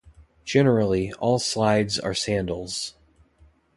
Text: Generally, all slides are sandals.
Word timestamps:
Generally, 0.45 1.13
all 1.19 1.37
slides 1.37 1.99
are 1.99 2.15
sandals. 2.15 2.95